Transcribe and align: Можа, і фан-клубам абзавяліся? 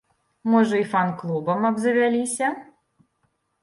Можа, 0.53 0.79
і 0.85 0.87
фан-клубам 0.95 1.69
абзавяліся? 1.71 2.53